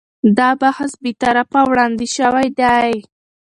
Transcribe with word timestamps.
دا 0.37 0.49
بحث 0.61 0.91
بې 1.01 1.11
طرفه 1.21 1.61
وړاندې 1.69 2.05
شوی 2.17 2.47
دی. 2.61 2.91